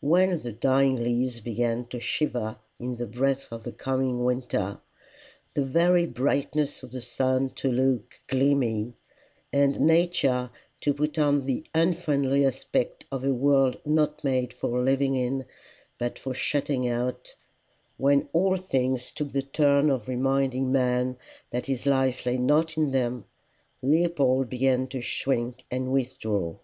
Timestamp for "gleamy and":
8.26-9.78